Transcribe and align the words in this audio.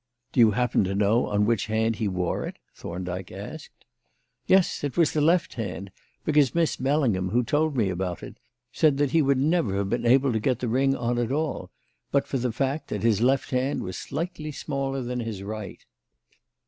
"Do 0.31 0.39
you 0.39 0.49
happen 0.49 0.83
to 0.85 0.95
know 0.95 1.27
on 1.27 1.45
which 1.45 1.67
hand 1.67 1.97
he 1.97 2.07
wore 2.07 2.43
it?" 2.47 2.57
Thorndyke 2.73 3.31
asked. 3.31 3.85
"Yes. 4.47 4.83
It 4.83 4.97
was 4.97 5.11
the 5.13 5.21
left 5.21 5.53
hand; 5.53 5.91
because 6.25 6.55
Miss 6.55 6.75
Bellingham, 6.77 7.29
who 7.29 7.43
told 7.43 7.77
me 7.77 7.91
about 7.91 8.23
it, 8.23 8.39
said 8.71 8.97
that 8.97 9.11
he 9.11 9.21
would 9.21 9.37
never 9.37 9.75
have 9.75 9.91
been 9.91 10.07
able 10.07 10.33
to 10.33 10.39
get 10.39 10.57
the 10.57 10.67
ring 10.67 10.95
on 10.95 11.19
at 11.19 11.31
all 11.31 11.69
but 12.11 12.25
for 12.25 12.39
the 12.39 12.51
fact 12.51 12.87
that 12.87 13.03
his 13.03 13.21
left 13.21 13.51
hand 13.51 13.83
was 13.83 13.95
slightly 13.95 14.51
smaller 14.51 15.03
than 15.03 15.19
his 15.19 15.43
right." 15.43 15.85